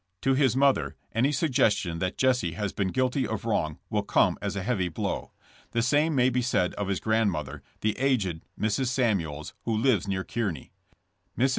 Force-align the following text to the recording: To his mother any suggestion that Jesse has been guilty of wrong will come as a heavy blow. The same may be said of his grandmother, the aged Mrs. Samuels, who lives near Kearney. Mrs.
To 0.23 0.33
his 0.33 0.55
mother 0.57 0.95
any 1.11 1.31
suggestion 1.31 1.99
that 1.99 2.17
Jesse 2.17 2.53
has 2.53 2.73
been 2.73 2.87
guilty 2.87 3.27
of 3.27 3.45
wrong 3.45 3.77
will 3.91 4.01
come 4.01 4.35
as 4.41 4.55
a 4.55 4.63
heavy 4.63 4.89
blow. 4.89 5.31
The 5.73 5.83
same 5.83 6.15
may 6.15 6.31
be 6.31 6.41
said 6.41 6.73
of 6.73 6.87
his 6.87 6.99
grandmother, 6.99 7.61
the 7.81 7.95
aged 7.99 8.41
Mrs. 8.59 8.87
Samuels, 8.87 9.53
who 9.65 9.77
lives 9.77 10.07
near 10.07 10.23
Kearney. 10.23 10.71
Mrs. 11.37 11.49